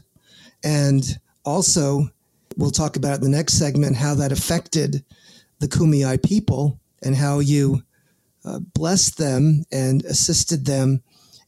[0.63, 1.03] And
[1.45, 2.11] also,
[2.57, 5.05] we'll talk about in the next segment how that affected
[5.61, 7.83] the Kumeyaay people and how you
[8.45, 11.03] uh, blessed them and assisted them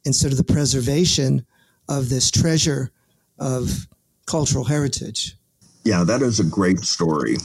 [0.04, 1.46] in sort of the preservation
[1.88, 2.90] of this treasure
[3.38, 3.86] of
[4.26, 5.36] cultural heritage.
[5.84, 7.36] Yeah, that is a great story.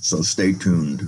[0.00, 1.02] So stay tuned.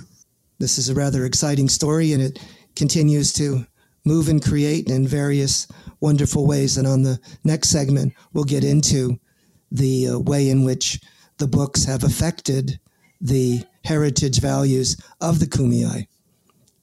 [0.61, 2.39] This is a rather exciting story, and it
[2.77, 3.67] continues to
[4.05, 5.67] move and create in various
[6.01, 6.77] wonderful ways.
[6.77, 9.19] And on the next segment, we'll get into
[9.73, 11.01] the uh, way in which
[11.39, 12.79] the books have affected
[13.23, 16.07] the heritage values of the Kumeyaay.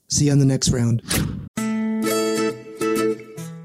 [0.08, 1.02] See you on the next round.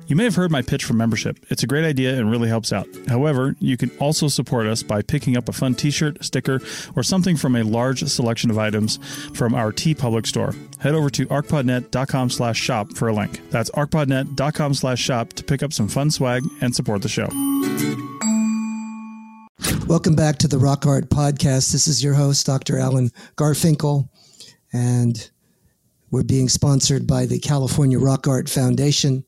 [0.05, 1.37] You may have heard my pitch for membership.
[1.49, 2.87] It's a great idea and really helps out.
[3.07, 6.59] However, you can also support us by picking up a fun t shirt, sticker,
[6.95, 8.99] or something from a large selection of items
[9.33, 10.53] from our TeePublic store.
[10.79, 13.49] Head over to arcpodnet.com slash shop for a link.
[13.49, 17.29] That's arcpodnet.com slash shop to pick up some fun swag and support the show.
[19.87, 21.71] Welcome back to the Rock Art Podcast.
[21.71, 22.77] This is your host, Dr.
[22.77, 24.09] Alan Garfinkel,
[24.73, 25.29] and
[26.11, 29.23] we're being sponsored by the California Rock Art Foundation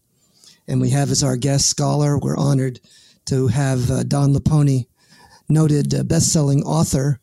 [0.68, 2.80] and we have as our guest scholar, we're honored
[3.26, 4.88] to have uh, Don Liponi,
[5.50, 7.20] noted uh, best-selling author,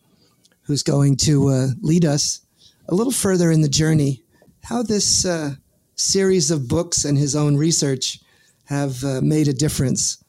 [0.62, 2.40] who's going to uh, lead us
[2.88, 4.22] a little further in the journey.
[4.64, 5.54] How this uh,
[5.96, 8.20] series of books and his own research
[8.64, 10.22] have uh, made a difference,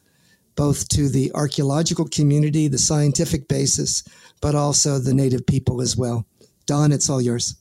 [0.55, 4.03] both to the archaeological community, the scientific basis,
[4.41, 6.25] but also the native people as well.
[6.65, 7.55] Don, it's all yours.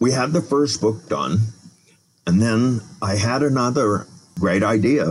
[0.00, 1.38] We had the first book done,
[2.26, 4.06] and then I had another
[4.40, 5.04] great idea.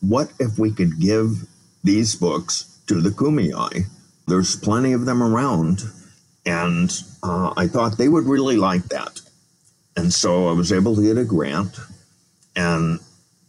[0.00, 1.46] What if we could give
[1.82, 3.84] these books to the Kumeyaay?
[4.28, 5.82] There's plenty of them around,
[6.46, 6.90] and
[7.22, 9.20] uh, I thought they would really like that.
[9.96, 11.76] And so I was able to get a grant,
[12.54, 13.00] and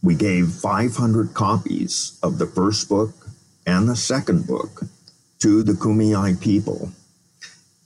[0.02, 3.13] we gave 500 copies of the first book
[3.68, 4.82] and the second book
[5.39, 6.92] to the Kumeyaay people.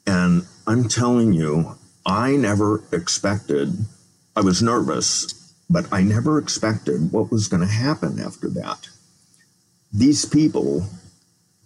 [0.07, 3.85] And I'm telling you, I never expected,
[4.35, 8.89] I was nervous but I never expected what was going to happen after that.
[9.91, 10.85] These people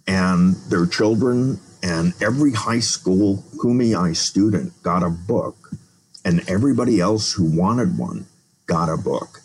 [0.06, 5.70] and their children and every high school Kumeyaay student got a book,
[6.24, 8.26] and everybody else who wanted one
[8.66, 9.40] got a book.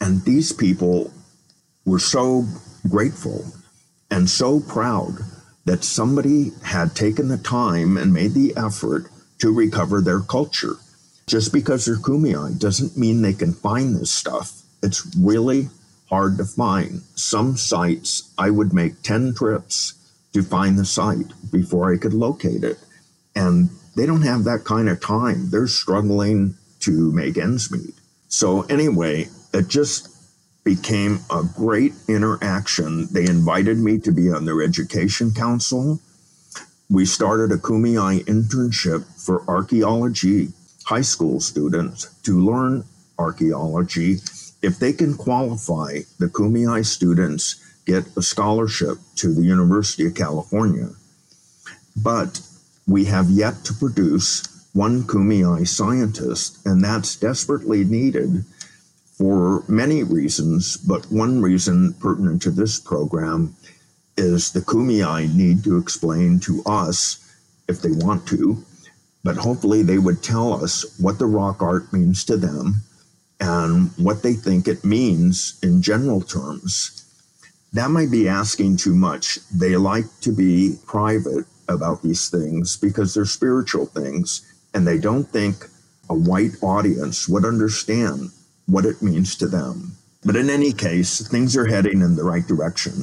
[0.00, 1.12] And these people
[1.84, 2.44] were so
[2.88, 3.44] grateful
[4.10, 5.18] and so proud
[5.64, 9.06] that somebody had taken the time and made the effort
[9.38, 10.76] to recover their culture.
[11.28, 14.62] Just because they're Kumeyaay doesn't mean they can find this stuff.
[14.82, 15.68] It's really
[16.08, 17.02] hard to find.
[17.16, 19.92] Some sites, I would make 10 trips
[20.32, 22.78] to find the site before I could locate it.
[23.36, 25.50] And they don't have that kind of time.
[25.50, 27.94] They're struggling to make ends meet.
[28.28, 30.08] So, anyway, it just
[30.64, 33.06] became a great interaction.
[33.12, 36.00] They invited me to be on their education council.
[36.88, 40.54] We started a Kumeyaay internship for archaeology
[40.88, 42.82] high school students to learn
[43.18, 44.16] archaeology.
[44.62, 50.88] If they can qualify, the Kumeyaay students get a scholarship to the University of California.
[51.94, 52.40] But
[52.86, 58.46] we have yet to produce one Kumeyaay scientist, and that's desperately needed
[59.18, 60.78] for many reasons.
[60.78, 63.54] But one reason pertinent to this program
[64.16, 66.96] is the Kumeyaay need to explain to us,
[67.68, 68.64] if they want to,
[69.24, 72.76] but hopefully they would tell us what the rock art means to them
[73.40, 77.04] and what they think it means in general terms.
[77.72, 79.38] That might be asking too much.
[79.50, 85.24] They like to be private about these things because they're spiritual things and they don't
[85.24, 85.66] think
[86.08, 88.30] a white audience would understand
[88.66, 89.92] what it means to them.
[90.24, 92.94] But in any case, things are heading in the right direction.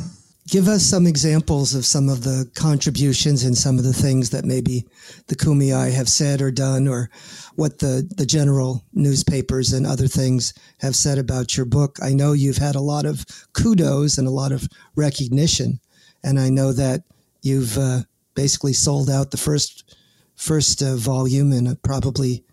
[0.47, 4.45] Give us some examples of some of the contributions and some of the things that
[4.45, 4.85] maybe
[5.25, 7.09] the Kumeyaay have said or done, or
[7.55, 11.97] what the, the general newspapers and other things have said about your book.
[11.99, 15.79] I know you've had a lot of kudos and a lot of recognition,
[16.23, 17.01] and I know that
[17.41, 18.01] you've uh,
[18.35, 19.95] basically sold out the first
[20.35, 22.43] first uh, volume and probably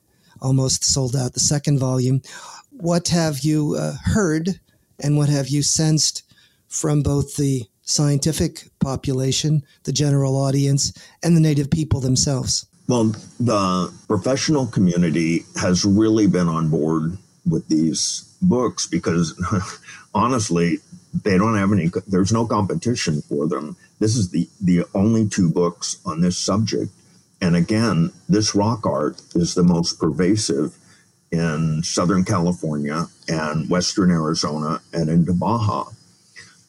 [0.40, 2.22] almost sold out the second volume.
[2.70, 4.61] What have you uh, heard
[4.99, 6.22] and what have you sensed
[6.68, 12.66] from both the scientific population, the general audience, and the native people themselves?
[12.89, 17.16] Well, the professional community has really been on board
[17.49, 19.35] with these books because
[20.14, 20.78] honestly,
[21.24, 23.76] they don't have any, there's no competition for them.
[23.99, 26.91] This is the, the only two books on this subject.
[27.41, 30.76] And again, this rock art is the most pervasive
[31.30, 35.91] in Southern California and Western Arizona and into Baja.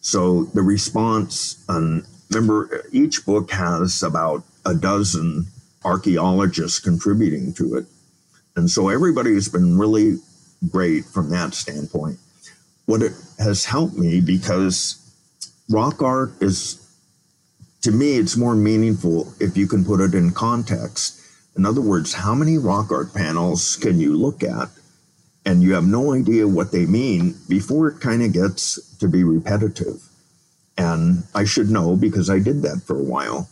[0.03, 5.47] So the response, and remember, each book has about a dozen
[5.85, 7.85] archaeologists contributing to it.
[8.57, 10.17] And so everybody's been really
[10.69, 12.19] great from that standpoint.
[12.85, 14.99] What it has helped me because
[15.69, 16.85] rock art is,
[17.83, 21.21] to me, it's more meaningful if you can put it in context.
[21.55, 24.67] In other words, how many rock art panels can you look at
[25.45, 29.23] and you have no idea what they mean before it kind of gets to be
[29.23, 30.01] repetitive?
[30.77, 33.49] And I should know because I did that for a while.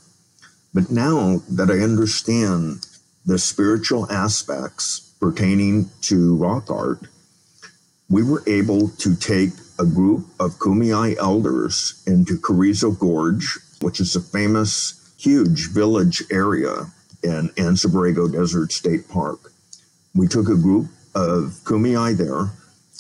[0.74, 2.88] But now that I understand
[3.26, 7.00] the spiritual aspects pertaining to rock art,
[8.10, 14.16] we were able to take a group of Kumeyaay elders into Carrizo Gorge, which is
[14.16, 16.92] a famous, huge village area
[17.24, 19.52] in Anza Borrego Desert State Park.
[20.16, 22.52] We took a group of Kumeyaay there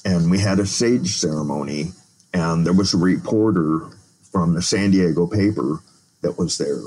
[0.04, 1.92] and we had a sage ceremony,
[2.34, 3.88] and there was a reporter
[4.32, 5.80] from the San Diego paper
[6.22, 6.82] that was there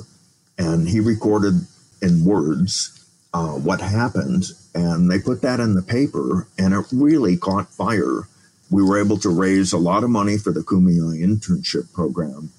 [0.59, 1.55] and he recorded
[2.03, 2.91] in words
[3.33, 4.45] uh, what happened,
[4.75, 8.29] and they put that in the paper, and it really caught fire.
[8.71, 12.51] We were able to raise a lot of money for the Kumeyaay internship program,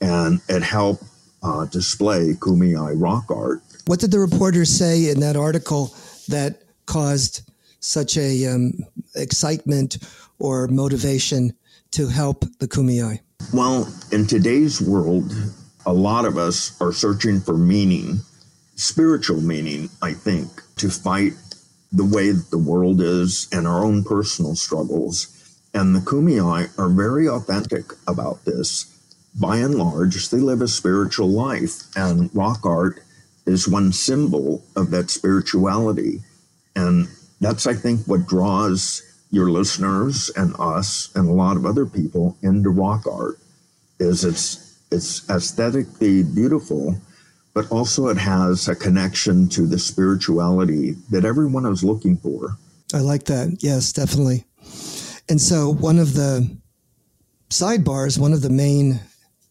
[0.00, 1.02] and it helped
[1.42, 3.62] uh, display Kumeyaay rock art.
[3.86, 5.94] What did the reporter say in that article
[6.28, 7.49] that caused
[7.80, 8.72] such a um,
[9.14, 9.98] excitement
[10.38, 11.52] or motivation
[11.92, 13.20] to help the Kumeyaay?
[13.52, 15.32] Well, in today's world,
[15.86, 18.20] a lot of us are searching for meaning,
[18.76, 21.32] spiritual meaning, I think, to fight
[21.92, 25.36] the way that the world is and our own personal struggles.
[25.74, 28.86] And the Kumeyaay are very authentic about this.
[29.40, 33.00] By and large, they live a spiritual life, and rock art
[33.46, 36.20] is one symbol of that spirituality.
[36.74, 37.08] And
[37.40, 42.36] that's, I think, what draws your listeners and us and a lot of other people
[42.42, 43.38] into rock art
[43.98, 46.96] is it's it's aesthetically beautiful,
[47.54, 52.56] but also it has a connection to the spirituality that everyone is looking for.
[52.92, 53.58] I like that.
[53.60, 54.44] Yes, definitely.
[55.28, 56.58] And so, one of the
[57.50, 59.00] sidebars, one of the main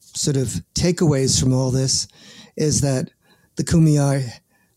[0.02, 2.08] sort of takeaways from all this
[2.58, 3.10] is that
[3.56, 4.30] the Kumeyaay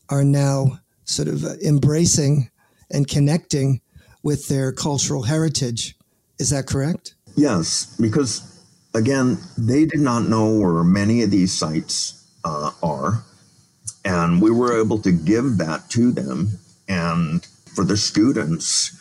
[0.09, 2.51] are now sort of embracing
[2.93, 3.81] and connecting
[4.23, 5.97] with their cultural heritage.
[6.39, 7.15] Is that correct?
[7.37, 8.65] Yes, because
[8.95, 13.25] again, they did not know where many of these sites uh, are.
[14.05, 16.59] And we were able to give that to them.
[16.89, 18.99] And for the students,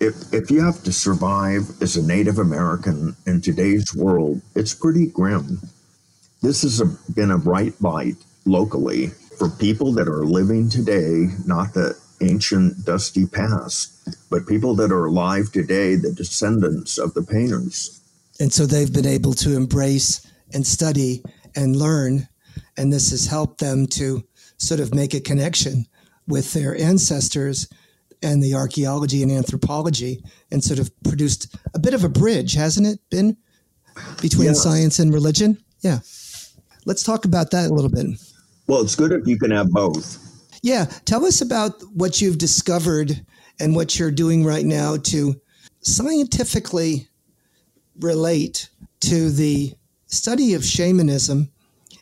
[0.00, 5.06] if, if you have to survive as a Native American in today's world, it's pretty
[5.06, 5.60] grim.
[6.42, 6.82] This has
[7.14, 9.08] been a bright light locally
[9.38, 15.06] for people that are living today, not the ancient dusty past, but people that are
[15.06, 18.00] alive today, the descendants of the painters.
[18.40, 21.22] And so they've been able to embrace and study
[21.54, 22.28] and learn.
[22.76, 24.22] And this has helped them to
[24.56, 25.86] sort of make a connection
[26.26, 27.68] with their ancestors
[28.22, 32.86] and the archaeology and anthropology and sort of produced a bit of a bridge, hasn't
[32.86, 33.36] it been,
[34.20, 34.52] between yeah.
[34.54, 35.58] science and religion?
[35.80, 35.98] Yeah.
[36.84, 38.06] Let's talk about that a little bit.
[38.68, 40.21] Well, it's good if you can have both.
[40.62, 40.84] Yeah.
[41.04, 43.24] Tell us about what you've discovered
[43.60, 45.40] and what you're doing right now to
[45.80, 47.08] scientifically
[48.00, 49.74] relate to the
[50.06, 51.50] study of shamanism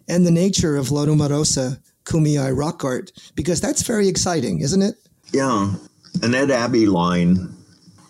[0.09, 3.13] and the nature of La Rumorosa Kumeyaay rock art?
[3.35, 4.97] Because that's very exciting, isn't it?
[5.33, 5.75] Yeah.
[6.23, 7.55] And Ed Abeline,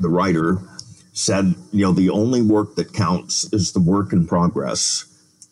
[0.00, 0.58] the writer,
[1.12, 5.04] said, you know, the only work that counts is the work in progress.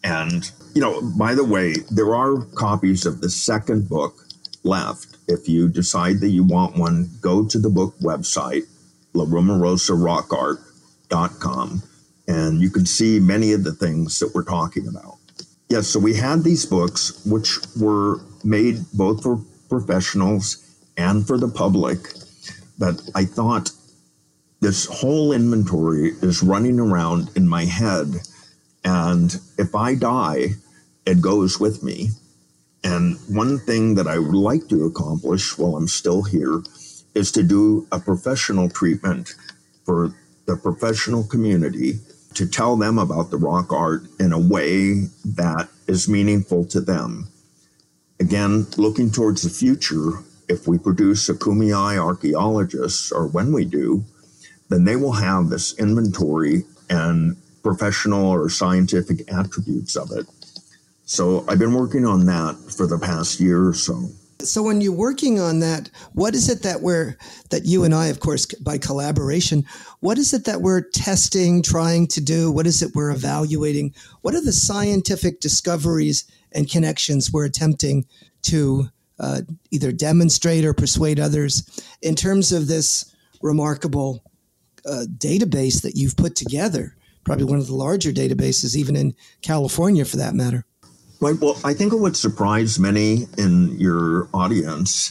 [0.03, 4.28] And, you know, by the way, there are copies of the second book
[4.69, 5.17] left.
[5.27, 8.69] If you decide that you want one, go to the book website,
[9.15, 11.83] larumorosarockart.com,
[12.29, 15.17] and you can see many of the things that we're talking about.
[15.69, 20.65] Yes, so we had these books, which were made both for professionals
[20.97, 21.99] and for the public.
[22.79, 23.73] But I thought
[24.61, 28.09] this whole inventory is running around in my head.
[28.85, 30.55] And if I die,
[31.07, 32.11] it goes with me.
[32.89, 36.63] And one thing that I would like to accomplish while I'm still here
[37.15, 39.35] is to do a professional treatment
[39.85, 40.15] for
[40.47, 42.01] the professional community
[42.33, 47.29] to tell them about the rock art in a way that is meaningful to them.
[48.21, 54.03] Again, looking towards the future, if we produce a Kumeyaay archaeologists, or when we do,
[54.71, 60.27] then they will have this inventory and professional or scientific attributes of it.
[61.09, 64.11] So I've been working on that for the past year or so.
[64.41, 67.17] So when you're working on that, what is it that we're
[67.49, 69.65] that you and I, of course, by collaboration,
[70.01, 72.53] what is it that we're testing, trying to do?
[72.53, 73.95] What is it we're evaluating?
[74.21, 78.05] What are the scientific discoveries and connections we're attempting
[78.43, 79.41] to uh,
[79.71, 81.65] either demonstrate or persuade others
[82.03, 84.23] in terms of this remarkable
[84.85, 86.97] uh, database that you've put together?
[87.25, 90.67] Probably one of the larger databases, even in California, for that matter.
[91.21, 91.35] Right.
[91.41, 95.11] Well, I think it would surprise many in your audience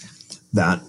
[0.53, 0.81] that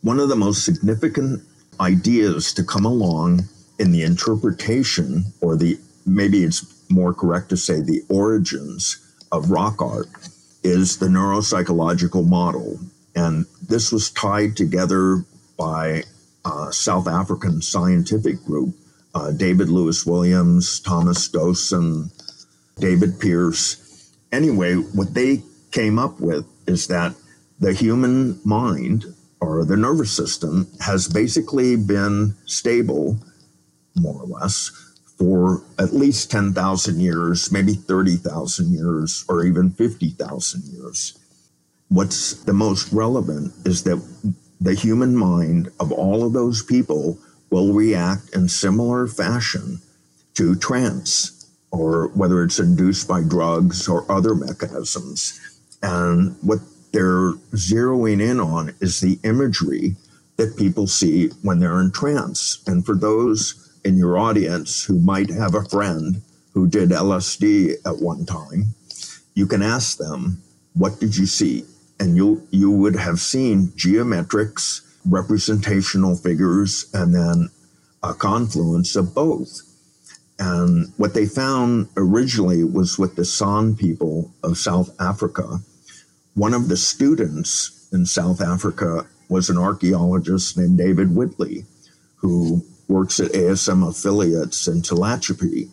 [0.00, 1.42] one of the most significant
[1.78, 3.42] ideas to come along
[3.78, 8.96] in the interpretation, or the maybe it's more correct to say the origins
[9.30, 10.08] of rock art,
[10.62, 12.78] is the neuropsychological model.
[13.14, 15.24] And this was tied together
[15.58, 16.04] by
[16.46, 18.74] a South African scientific group,
[19.14, 22.10] uh, David Lewis Williams, Thomas Dawson,
[22.78, 23.81] David Pearce
[24.32, 27.14] anyway, what they came up with is that
[27.60, 29.04] the human mind
[29.40, 33.18] or the nervous system has basically been stable,
[33.96, 34.70] more or less,
[35.18, 41.18] for at least 10,000 years, maybe 30,000 years, or even 50,000 years.
[41.88, 44.02] What's the most relevant is that
[44.60, 47.18] the human mind of all of those people
[47.50, 49.80] will react in similar fashion
[50.34, 51.41] to trance
[51.72, 55.40] or whether it's induced by drugs or other mechanisms.
[55.82, 56.60] And what
[56.92, 59.96] they're zeroing in on is the imagery
[60.36, 62.62] that people see when they're in trance.
[62.66, 66.20] And for those in your audience who might have a friend
[66.52, 68.74] who did LSD at one time,
[69.34, 70.42] you can ask them,
[70.74, 71.64] What did you see?
[71.98, 77.48] And you you would have seen geometrics, representational figures, and then
[78.02, 79.62] a confluence of both.
[80.42, 85.60] And what they found originally was with the San people of South Africa.
[86.34, 91.64] One of the students in South Africa was an archaeologist named David Whitley,
[92.16, 95.70] who works at ASM affiliates in Tehachapi.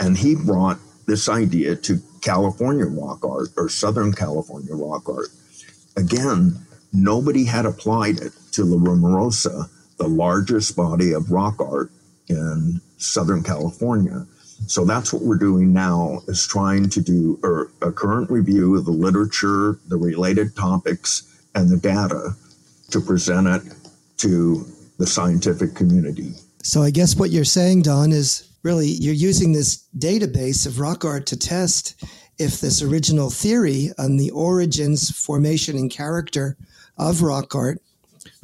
[0.00, 5.28] And he brought this idea to California rock art or Southern California rock art.
[5.96, 6.58] Again,
[6.92, 11.92] nobody had applied it to La Rumorosa, the largest body of rock art
[12.28, 14.26] in Southern California.
[14.66, 18.84] So that's what we're doing now is trying to do a, a current review of
[18.84, 22.34] the literature, the related topics, and the data
[22.90, 23.62] to present it
[24.18, 24.66] to
[24.98, 26.34] the scientific community.
[26.62, 31.04] So I guess what you're saying, Don, is really you're using this database of rock
[31.04, 32.04] art to test
[32.38, 36.56] if this original theory on the origins, formation, and character
[36.96, 37.80] of rock art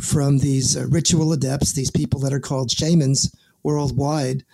[0.01, 3.35] from these uh, ritual adepts, these people that are called shamans,
[3.65, 4.45] worldwide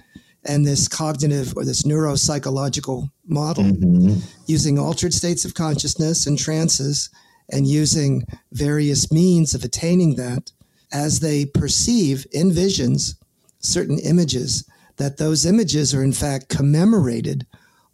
[0.44, 4.18] and this cognitive or this neuropsychological model mm-hmm.
[4.46, 7.10] using altered states of consciousness and trances
[7.50, 10.50] and using various means of attaining that
[10.92, 13.16] as they perceive in visions
[13.58, 14.64] certain images
[14.96, 17.46] that those images are in fact commemorated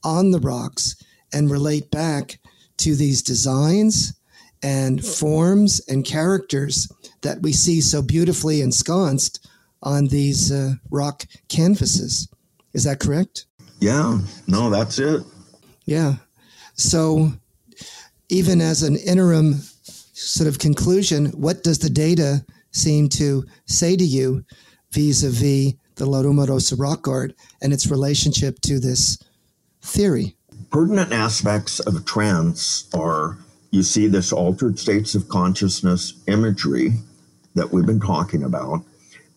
[0.05, 0.97] on the rocks
[1.33, 2.39] and relate back
[2.77, 4.15] to these designs
[4.63, 6.91] and forms and characters
[7.23, 9.49] that we see so beautifully ensconced
[9.83, 12.29] on these uh, rock canvases.
[12.73, 13.47] Is that correct?
[13.81, 15.23] Yeah, no, that's it.
[15.85, 16.15] Yeah.
[16.75, 17.33] So,
[18.29, 19.55] even as an interim
[20.13, 24.45] sort of conclusion, what does the data seem to say to you
[24.93, 29.19] vis a vis the La Rumorosa rock art and its relationship to this
[29.83, 30.37] theory?
[30.71, 33.39] Pertinent aspects of trance are
[33.71, 36.93] you see this altered states of consciousness imagery
[37.55, 38.83] that we've been talking about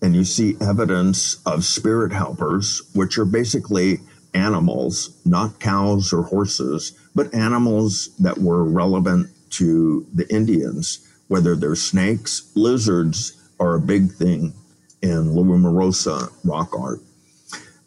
[0.01, 3.99] and you see evidence of spirit helpers, which are basically
[4.33, 11.75] animals, not cows or horses, but animals that were relevant to the Indians whether they're
[11.75, 14.53] snakes, lizards are a big thing
[15.01, 16.99] in La rock art.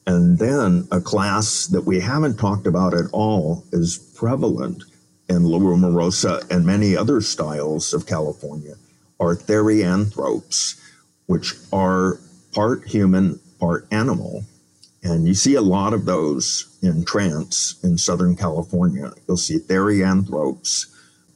[0.06, 4.84] And then a class that we haven't talked about at all is prevalent
[5.28, 5.58] in La
[6.50, 8.74] and many other styles of California
[9.20, 10.80] are therianthropes,
[11.26, 12.18] which are
[12.52, 14.44] part human, part animal.
[15.02, 19.12] And you see a lot of those in trance in Southern California.
[19.26, 20.86] You'll see therianthropes,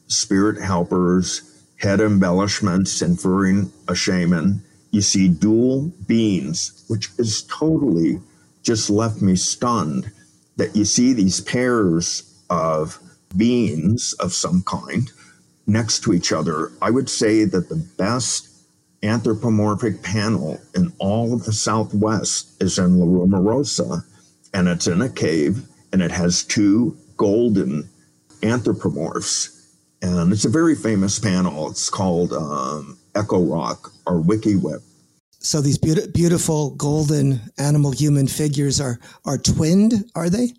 [0.07, 1.41] spirit helpers,
[1.77, 4.63] head embellishments inferring a shaman.
[4.91, 8.19] You see dual beings, which is totally
[8.63, 10.11] just left me stunned
[10.57, 12.99] that you see these pairs of
[13.35, 15.11] beings of some kind
[15.67, 16.71] next to each other.
[16.81, 18.49] I would say that the best
[19.07, 24.03] anthropomorphic panel in all of the Southwest is in La Rumorosa,
[24.53, 27.89] and it's in a cave, and it has two golden
[28.41, 29.53] anthropomorphs.
[30.01, 31.69] And it's a very famous panel.
[31.69, 34.81] It's called um, Echo Rock or Wiki Whip.
[35.39, 40.53] So these be- beautiful golden animal human figures are are twinned, are they?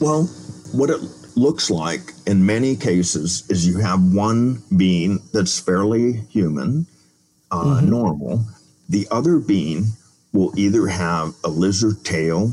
[0.00, 0.24] Well,
[0.72, 1.00] what it
[1.36, 6.86] looks like in many cases is you have one being that's fairly human,
[7.52, 7.88] uh, mm-hmm.
[7.88, 8.44] normal.
[8.88, 9.92] The other being
[10.32, 12.52] will either have a lizard tail,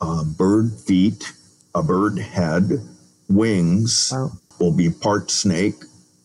[0.00, 1.32] uh, bird feet,
[1.74, 2.70] a bird head,
[3.28, 4.30] wings, wow.
[4.60, 5.74] will be part snake,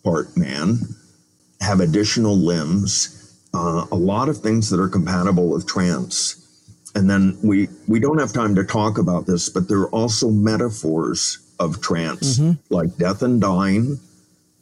[0.04, 0.78] part man,
[1.60, 3.18] have additional limbs
[3.54, 6.38] uh, a lot of things that are compatible with trance.
[6.96, 10.30] And then we we don't have time to talk about this, but there are also
[10.30, 12.74] metaphors of trance, mm-hmm.
[12.74, 14.00] like death and dying,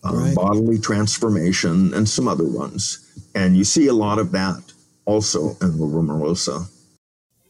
[0.04, 0.36] uh, right.
[0.36, 3.06] bodily transformation, and some other ones.
[3.40, 4.62] And you see a lot of that
[5.06, 6.70] also in La Rumorosa.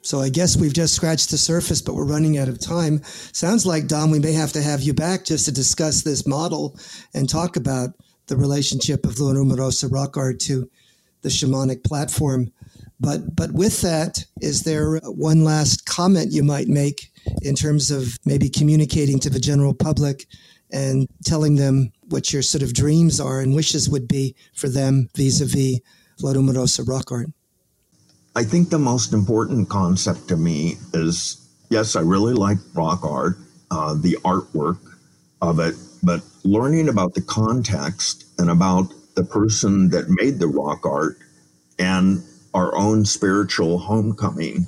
[0.04, 3.02] So I guess we've just scratched the surface, but we're running out of time.
[3.04, 6.78] Sounds like Don, we may have to have you back just to discuss this model
[7.16, 7.90] and talk about
[8.28, 10.70] the relationship of La Rumorosa rock art to
[11.24, 12.52] the shamanic platform.
[13.00, 17.10] But but with that, is there one last comment you might make
[17.42, 20.28] in terms of maybe communicating to the general public
[20.72, 25.10] and telling them what your sort of dreams are and wishes would be for them
[25.16, 25.80] vis-a-vis
[26.22, 27.28] La Rumorosa rock art?
[28.36, 33.38] I think the most important concept to me is yes, I really like rock art,
[33.72, 34.80] uh, the artwork
[35.42, 40.86] of it, but learning about the context and about the person that made the rock
[40.86, 41.18] art
[41.78, 44.68] and our own spiritual homecoming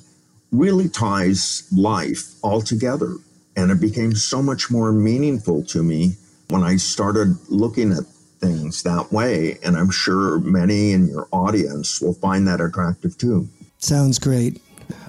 [0.52, 3.16] really ties life all together.
[3.56, 6.16] And it became so much more meaningful to me
[6.52, 8.04] when I started looking at
[8.39, 9.58] things that way.
[9.64, 13.47] And I'm sure many in your audience will find that attractive too.
[13.78, 14.62] Sounds great.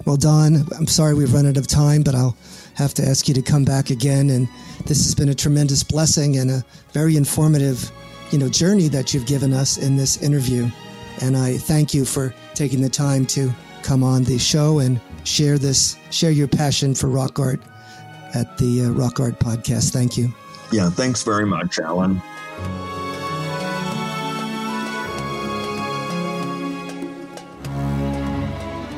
[0.07, 2.36] Well, Don, I'm sorry we've run out of time, but I'll
[2.74, 4.30] have to ask you to come back again.
[4.30, 4.49] And
[4.86, 7.90] this has been a tremendous blessing and a very informative
[8.30, 10.68] you know, journey that you've given us in this interview.
[11.20, 15.59] And I thank you for taking the time to come on the show and share
[15.59, 17.61] this, share your passion for rock art
[18.34, 19.93] at the uh, Rock Art Podcast.
[19.93, 20.32] Thank you.
[20.72, 22.20] Yeah, thanks very much, Alan.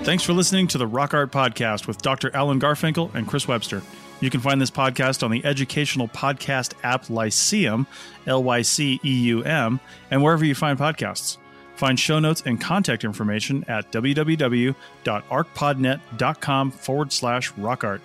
[0.04, 2.30] Thanks for listening to the Rock Art Podcast with Dr.
[2.36, 3.80] Alan Garfinkel and Chris Webster.
[4.20, 7.86] You can find this podcast on the educational podcast app Lyceum,
[8.26, 11.38] L Y C E U M, and wherever you find podcasts.
[11.76, 18.00] Find show notes and contact information at www.arcpodnet.com forward slash rockart.